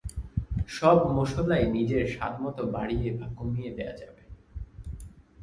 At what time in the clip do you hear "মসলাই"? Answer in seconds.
1.17-1.63